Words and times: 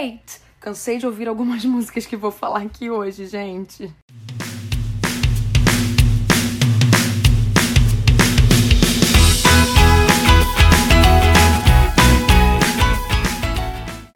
hate. 0.00 0.40
Cansei 0.58 0.98
de 0.98 1.06
ouvir 1.06 1.28
algumas 1.28 1.64
músicas 1.66 2.06
que 2.06 2.16
vou 2.16 2.30
falar 2.30 2.62
aqui 2.62 2.90
hoje, 2.90 3.26
gente. 3.26 3.92